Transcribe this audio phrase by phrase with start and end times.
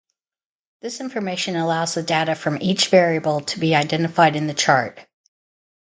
[0.81, 5.05] This information allows the data from each variable to be identified in the chart.